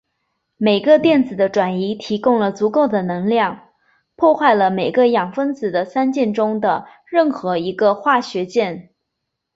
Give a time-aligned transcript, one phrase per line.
[0.57, 3.69] 每个电子的转移提供了足够的能量
[4.15, 7.31] 破坏每个氮分子的三键中的任
[7.63, 8.95] 一个化学键。